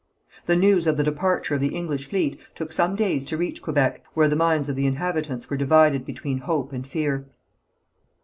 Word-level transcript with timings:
The 0.47 0.55
news 0.55 0.87
of 0.87 0.97
the 0.97 1.03
departure 1.03 1.53
of 1.53 1.61
the 1.61 1.75
English 1.75 2.07
fleet 2.09 2.39
took 2.55 2.71
some 2.71 2.95
days 2.95 3.23
to 3.25 3.37
reach 3.37 3.61
Quebec, 3.61 4.01
where 4.15 4.27
the 4.27 4.35
minds 4.35 4.67
of 4.67 4.75
the 4.75 4.87
inhabitants 4.87 5.47
were 5.47 5.57
divided 5.57 6.05
between 6.07 6.39
hope 6.39 6.73
and 6.73 6.87
fear. 6.87 7.27